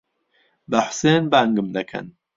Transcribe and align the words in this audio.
بە 0.69 0.79
حوسێن 0.87 1.23
بانگم 1.31 1.67
دەکەن. 1.77 2.05